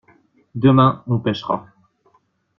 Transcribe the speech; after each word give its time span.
Demain 0.63 1.03
on 1.05 1.19
pêchera. 1.19 1.67